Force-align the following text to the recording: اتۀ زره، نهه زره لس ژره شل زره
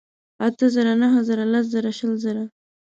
اتۀ 0.45 0.65
زره، 0.75 0.93
نهه 1.01 1.19
زره 1.27 1.43
لس 1.53 1.65
ژره 1.73 1.91
شل 1.97 2.11
زره 2.23 2.43